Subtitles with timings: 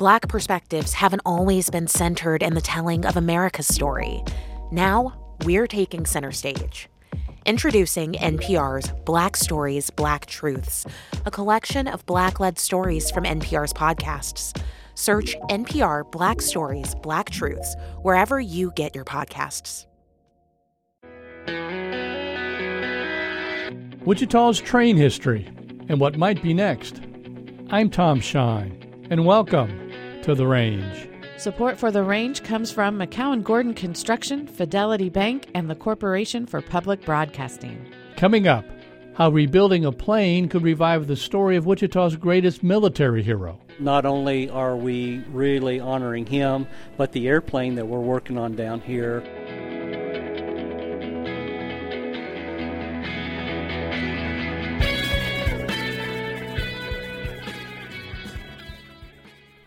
[0.00, 4.24] Black perspectives haven't always been centered in the telling of America's story.
[4.72, 6.88] Now, we're taking center stage.
[7.44, 10.86] Introducing NPR's Black Stories, Black Truths,
[11.26, 14.58] a collection of Black led stories from NPR's podcasts.
[14.94, 19.84] Search NPR Black Stories, Black Truths wherever you get your podcasts.
[24.06, 25.46] Wichita's train history
[25.90, 27.02] and what might be next.
[27.68, 29.89] I'm Tom Shine, and welcome
[30.22, 31.08] to the range.
[31.36, 36.60] Support for the range comes from McCowan Gordon Construction, Fidelity Bank, and the Corporation for
[36.60, 37.90] Public Broadcasting.
[38.16, 38.64] Coming up,
[39.14, 43.58] how rebuilding a plane could revive the story of Wichita's greatest military hero.
[43.78, 48.80] Not only are we really honoring him, but the airplane that we're working on down
[48.80, 49.22] here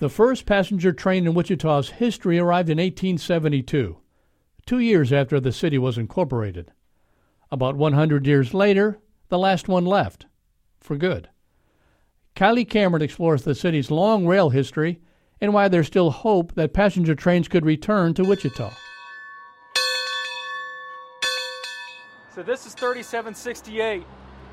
[0.00, 3.98] The first passenger train in Wichita's history arrived in 1872,
[4.64, 6.72] two years after the city was incorporated.
[7.50, 8.98] About 100 years later,
[9.28, 10.24] the last one left,
[10.80, 11.28] for good.
[12.34, 15.00] Kylie Cameron explores the city's long rail history
[15.38, 18.72] and why there's still hope that passenger trains could return to Wichita.
[22.34, 24.02] So this is 3768,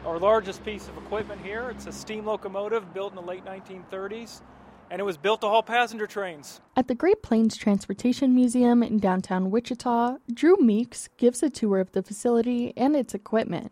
[0.06, 1.70] our largest piece of equipment here.
[1.70, 4.42] It's a steam locomotive built in the late 1930s
[4.90, 6.62] and it was built to haul passenger trains.
[6.76, 11.92] At the Great Plains Transportation Museum in downtown Wichita, Drew Meeks gives a tour of
[11.92, 13.72] the facility and its equipment.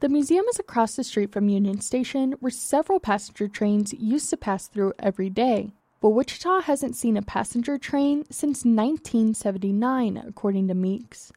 [0.00, 4.36] The museum is across the street from Union Station, where several passenger trains used to
[4.36, 5.72] pass through every day.
[6.00, 11.32] But Wichita hasn't seen a passenger train since 1979, according to Meeks.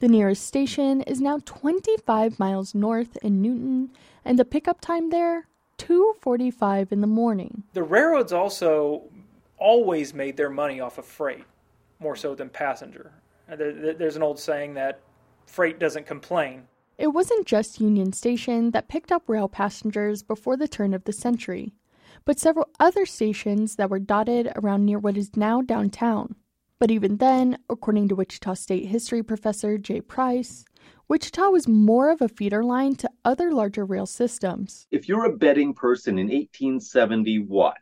[0.00, 3.90] The nearest station is now 25 miles north in Newton,
[4.24, 5.46] and the pickup time there
[5.78, 7.64] 2:45 in the morning.
[7.72, 9.04] The railroads also
[9.56, 11.44] always made their money off of freight
[11.98, 13.12] more so than passenger.
[13.48, 15.00] There's an old saying that
[15.46, 16.68] freight doesn't complain.
[16.98, 21.12] It wasn't just Union Station that picked up rail passengers before the turn of the
[21.12, 21.72] century,
[22.24, 26.34] but several other stations that were dotted around near what is now downtown.
[26.78, 30.64] But even then, according to Wichita State history professor Jay Price,
[31.10, 34.86] Wichita was more of a feeder line to other larger rail systems.
[34.90, 37.72] If you're a betting person in 1871,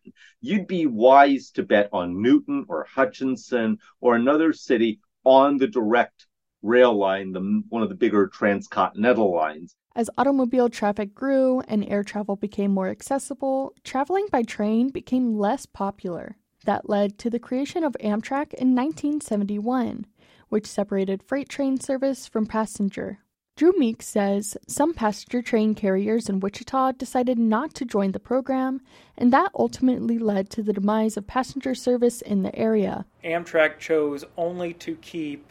[0.41, 6.29] you'd be wise to bet on Newton or Hutchinson or another city on the direct
[6.63, 9.75] rail line, the, one of the bigger transcontinental lines.
[9.97, 15.67] As automobile traffic grew and air travel became more accessible, traveling by train became less
[15.67, 16.37] popular.
[16.65, 20.07] That led to the creation of Amtrak in 1971
[20.49, 23.19] which separated freight train service from passenger.
[23.57, 28.83] Drew Meeks says some passenger train carriers in Wichita decided not to join the program,
[29.17, 33.07] and that ultimately led to the demise of passenger service in the area.
[33.25, 35.51] Amtrak chose only to keep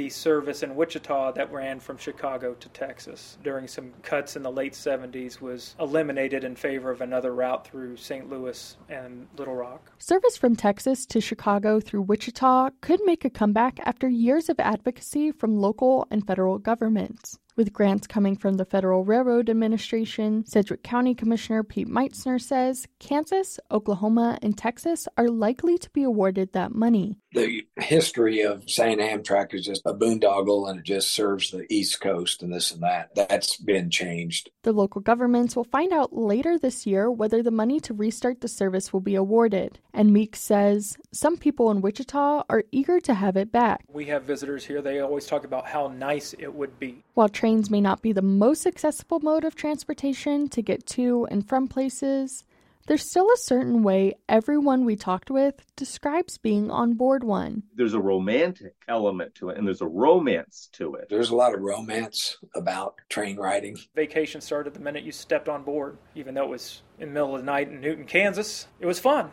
[0.00, 4.50] the service in Wichita that ran from Chicago to Texas during some cuts in the
[4.50, 8.26] late 70s was eliminated in favor of another route through St.
[8.30, 9.92] Louis and Little Rock.
[9.98, 15.32] Service from Texas to Chicago through Wichita could make a comeback after years of advocacy
[15.32, 17.38] from local and federal governments.
[17.60, 23.60] With grants coming from the Federal Railroad Administration, Sedgwick County Commissioner Pete Meitzner says Kansas,
[23.70, 27.18] Oklahoma, and Texas are likely to be awarded that money.
[27.34, 32.00] The history of saying Amtrak is just a boondoggle and it just serves the East
[32.00, 34.48] Coast and this and that, that's been changed.
[34.62, 38.48] The local governments will find out later this year whether the money to restart the
[38.48, 39.78] service will be awarded.
[39.94, 43.84] And Meeks says some people in Wichita are eager to have it back.
[43.88, 47.02] We have visitors here, they always talk about how nice it would be.
[47.14, 51.48] While trains may not be the most accessible mode of transportation to get to and
[51.48, 52.44] from places,
[52.90, 57.62] there's still a certain way everyone we talked with describes being on board one.
[57.76, 61.06] There's a romantic element to it, and there's a romance to it.
[61.08, 63.78] There's a lot of romance about train riding.
[63.94, 67.36] Vacation started the minute you stepped on board, even though it was in the middle
[67.36, 68.66] of the night in Newton, Kansas.
[68.80, 69.30] It was fun.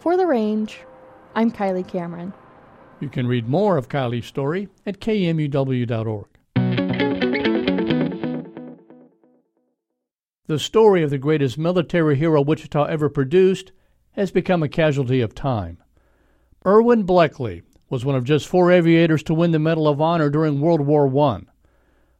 [0.00, 0.78] For The Range,
[1.34, 2.34] I'm Kylie Cameron.
[3.00, 6.26] You can read more of Kylie's story at kmuw.org.
[10.52, 13.72] The story of the greatest military hero Wichita ever produced
[14.10, 15.78] has become a casualty of time.
[16.66, 20.60] Erwin Bleckley was one of just four aviators to win the Medal of Honor during
[20.60, 21.44] World War I.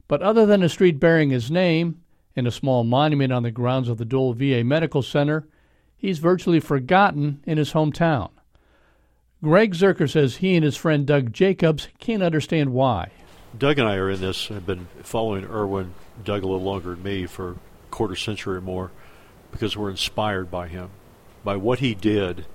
[0.08, 2.00] But other than a street bearing his name
[2.34, 5.46] and a small monument on the grounds of the Dole VA Medical Center,
[5.94, 8.30] he's virtually forgotten in his hometown.
[9.42, 13.10] Greg Zerker says he and his friend Doug Jacobs can't understand why.
[13.58, 14.50] Doug and I are in this.
[14.50, 15.92] I've been following Erwin,
[16.24, 17.56] Doug a little longer than me, for
[17.92, 18.90] quarter century or more
[19.52, 20.90] because we're inspired by him,
[21.44, 22.46] by what he did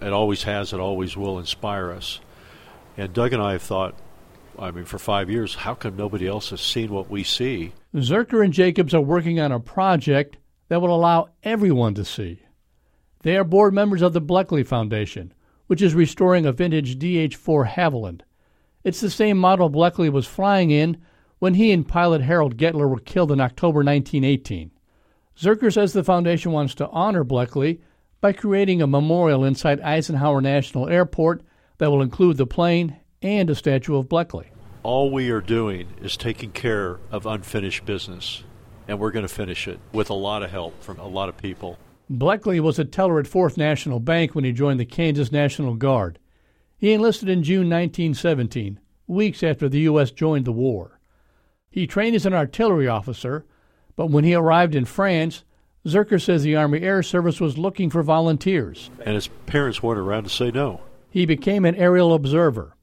[0.00, 2.20] It always has, it always will inspire us.
[2.96, 3.94] And Doug and I have thought,
[4.58, 7.72] I mean, for five years, how come nobody else has seen what we see?
[7.94, 10.36] Zerker and Jacobs are working on a project
[10.68, 12.40] that will allow everyone to see.
[13.22, 15.32] They are board members of the Bleckley Foundation,
[15.66, 18.20] which is restoring a vintage DH 4 Havilland.
[18.82, 20.98] It's the same model Bleckley was flying in
[21.44, 24.70] when he and pilot Harold Goettler were killed in October 1918.
[25.36, 27.80] Zerker says the foundation wants to honor Bleckley
[28.22, 31.42] by creating a memorial inside Eisenhower National Airport
[31.76, 34.46] that will include the plane and a statue of Bleckley.
[34.82, 38.42] All we are doing is taking care of unfinished business,
[38.88, 41.36] and we're going to finish it with a lot of help from a lot of
[41.36, 41.76] people.
[42.10, 46.18] Bleckley was a teller at Fourth National Bank when he joined the Kansas National Guard.
[46.78, 50.10] He enlisted in June 1917, weeks after the U.S.
[50.10, 50.93] joined the war.
[51.74, 53.44] He trained as an artillery officer,
[53.96, 55.42] but when he arrived in France,
[55.84, 58.90] Zerker says the Army Air Service was looking for volunteers.
[59.04, 60.82] And his parents weren't around to say no.
[61.10, 62.76] He became an aerial observer.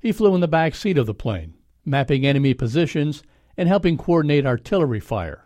[0.00, 1.52] He flew in the back seat of the plane,
[1.84, 3.22] mapping enemy positions
[3.58, 5.44] and helping coordinate artillery fire.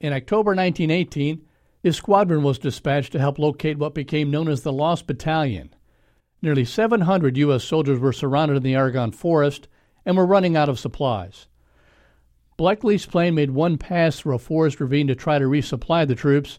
[0.00, 1.46] In October 1918,
[1.84, 5.72] his squadron was dispatched to help locate what became known as the Lost Battalion.
[6.42, 7.62] Nearly 700 U.S.
[7.62, 9.68] soldiers were surrounded in the Argonne Forest
[10.04, 11.46] and were running out of supplies.
[12.58, 16.58] Bleckley's plane made one pass through a forest ravine to try to resupply the troops,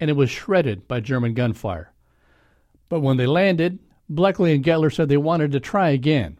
[0.00, 1.92] and it was shredded by German gunfire.
[2.88, 3.78] But when they landed,
[4.12, 6.38] Bleckley and Goettler said they wanted to try again.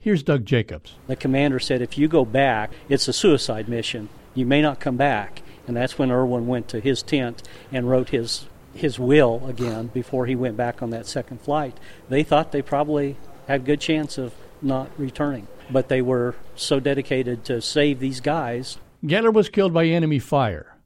[0.00, 0.94] Here's Doug Jacobs.
[1.06, 4.08] The commander said, if you go back, it's a suicide mission.
[4.34, 5.42] You may not come back.
[5.68, 10.26] And that's when Erwin went to his tent and wrote his his will again before
[10.26, 11.76] he went back on that second flight.
[12.08, 16.80] They thought they probably had a good chance of not returning, but they were so
[16.80, 18.78] dedicated to save these guys.
[19.04, 20.76] Goettler was killed by enemy fire.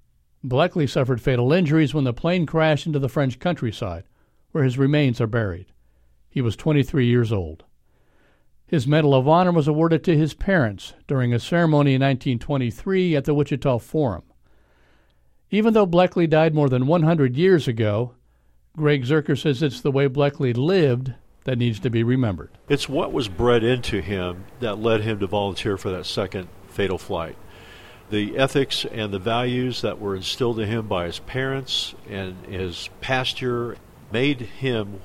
[0.44, 4.04] Bleckley suffered fatal injuries when the plane crashed into the French countryside,
[4.52, 5.66] where his remains are buried.
[6.28, 7.64] He was 23 years old.
[8.66, 13.24] His Medal of Honor was awarded to his parents during a ceremony in 1923 at
[13.24, 14.24] the Wichita Forum.
[15.50, 18.14] Even though Bleckley died more than 100 years ago,
[18.76, 21.14] Greg Zerker says it's the way Bleckley lived
[21.44, 22.50] that needs to be remembered.
[22.68, 26.98] It's what was bred into him that led him to volunteer for that second fatal
[26.98, 27.36] flight.
[28.10, 32.88] The ethics and the values that were instilled in him by his parents and his
[33.00, 33.76] pastor
[34.12, 35.00] made him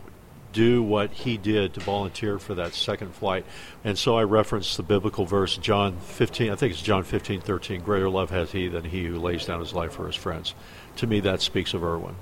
[0.52, 3.46] do what he did to volunteer for that second flight.
[3.84, 7.82] And so I referenced the biblical verse, John 15, I think it's John 15, 13,
[7.82, 10.56] greater love has he than he who lays down his life for his friends.
[10.98, 12.16] To me, that speaks of Erwin.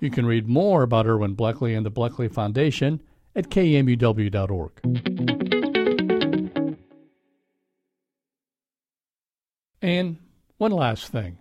[0.00, 3.00] You can read more about Erwin Bleckley and the Bleckley Foundation
[3.34, 4.72] at kmuw.org.
[9.80, 10.18] And
[10.58, 11.38] one last thing.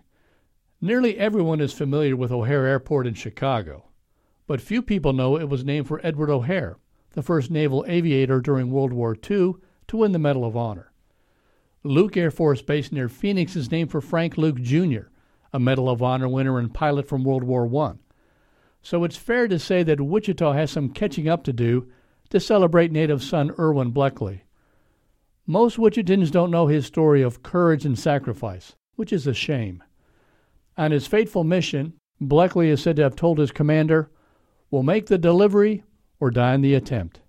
[0.80, 3.86] Nearly everyone is familiar with O'Hare Airport in Chicago
[4.52, 6.78] but few people know it was named for Edward O'Hare,
[7.12, 9.54] the first naval aviator during World War II
[9.88, 10.92] to win the Medal of Honor.
[11.84, 15.04] Luke Air Force Base near Phoenix is named for Frank Luke Jr.,
[15.54, 17.94] a Medal of Honor winner and pilot from World War I.
[18.82, 21.88] So it's fair to say that Wichita has some catching up to do
[22.30, 24.42] to celebrate native son Erwin Bleckley.
[25.46, 29.84] Most Wichitans don't know his story of courage and sacrifice, which is a shame.
[30.78, 34.10] On his fateful mission, Bleckley is said to have told his commander,
[34.70, 35.84] We'll make the delivery
[36.20, 37.20] or die in the attempt.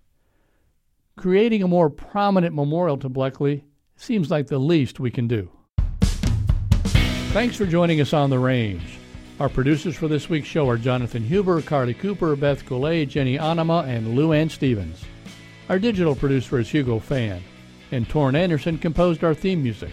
[1.16, 3.64] Creating a more prominent memorial to Bleckley
[3.96, 5.50] seems like the least we can do.
[7.32, 8.91] Thanks for joining us on The Range.
[9.42, 13.84] Our producers for this week's show are Jonathan Huber, Carly Cooper, Beth Goulet, Jenny Anima,
[13.88, 15.02] and Lou Ann Stevens.
[15.68, 17.42] Our digital producer is Hugo Fan,
[17.90, 19.90] and Torrin Anderson composed our theme music.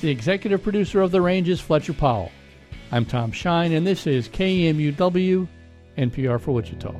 [0.00, 2.32] The executive producer of The Range is Fletcher Powell.
[2.90, 5.46] I'm Tom Shine, and this is KMUW
[5.96, 6.92] NPR for Wichita.